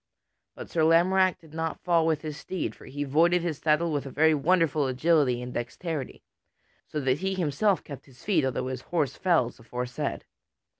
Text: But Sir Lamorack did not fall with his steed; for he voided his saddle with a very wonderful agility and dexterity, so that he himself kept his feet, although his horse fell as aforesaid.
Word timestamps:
But 0.55 0.71
Sir 0.71 0.81
Lamorack 0.83 1.37
did 1.37 1.53
not 1.53 1.83
fall 1.83 2.07
with 2.07 2.23
his 2.23 2.35
steed; 2.35 2.73
for 2.73 2.85
he 2.87 3.03
voided 3.03 3.43
his 3.43 3.59
saddle 3.59 3.91
with 3.91 4.07
a 4.07 4.09
very 4.09 4.33
wonderful 4.33 4.87
agility 4.87 5.43
and 5.43 5.53
dexterity, 5.53 6.23
so 6.87 6.99
that 7.01 7.19
he 7.19 7.35
himself 7.35 7.83
kept 7.83 8.07
his 8.07 8.23
feet, 8.23 8.43
although 8.43 8.65
his 8.69 8.81
horse 8.81 9.15
fell 9.15 9.49
as 9.49 9.59
aforesaid. 9.59 10.25